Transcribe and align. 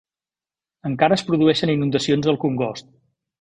Encara 0.89 1.17
es 1.19 1.23
produeixen 1.27 1.73
inundacions 1.75 2.31
al 2.33 2.41
congost. 2.47 2.91